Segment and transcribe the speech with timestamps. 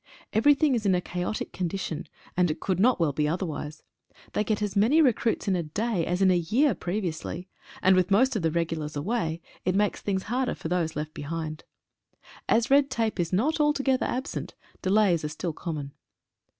[0.33, 3.83] Everything is in a chaotic condition, and it could not well be otherwise.
[4.33, 7.45] They get as many recruits in a day as in a year pre viously,
[7.83, 11.65] and with most of the regulars away, it makes things harder for those reft behind.
[12.49, 15.93] As red tape is not altogether absent, delays are still common.